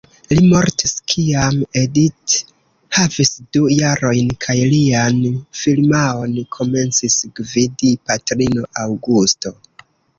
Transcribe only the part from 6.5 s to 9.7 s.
komencis gvidi patrino, Augusto.